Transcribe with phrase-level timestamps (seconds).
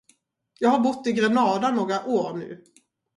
[0.59, 2.63] Jag har bott i Grenada några år nu.